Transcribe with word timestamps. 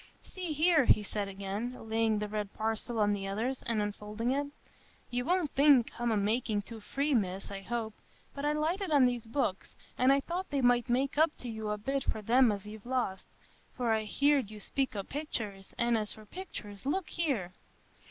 "See 0.23 0.51
here!" 0.51 0.85
he 0.85 1.03
said 1.03 1.27
again, 1.27 1.75
laying 1.87 2.17
the 2.17 2.27
red 2.27 2.51
parcel 2.55 2.97
on 2.97 3.13
the 3.13 3.27
others 3.27 3.61
and 3.67 3.83
unfolding 3.83 4.31
it; 4.31 4.47
"you 5.11 5.23
won't 5.23 5.51
think 5.51 5.91
I'm 5.99 6.11
a 6.11 6.17
makin' 6.17 6.63
too 6.63 6.79
free, 6.79 7.13
Miss, 7.13 7.51
I 7.51 7.61
hope, 7.61 7.93
but 8.33 8.43
I 8.43 8.53
lighted 8.53 8.89
on 8.89 9.05
these 9.05 9.27
books, 9.27 9.75
and 9.99 10.11
I 10.11 10.19
thought 10.19 10.49
they 10.49 10.59
might 10.61 10.89
make 10.89 11.19
up 11.19 11.29
to 11.37 11.49
you 11.49 11.69
a 11.69 11.77
bit 11.77 12.03
for 12.03 12.23
them 12.23 12.51
as 12.51 12.65
you've 12.65 12.87
lost; 12.87 13.27
for 13.77 13.91
I 13.93 14.05
heared 14.05 14.49
you 14.49 14.59
speak 14.59 14.95
o' 14.95 15.03
picturs,—an' 15.03 15.95
as 15.95 16.13
for 16.13 16.25
picturs, 16.25 16.87
look 16.87 17.07
here!" 17.11 17.53